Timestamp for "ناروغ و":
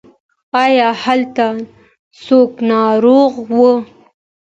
2.71-3.59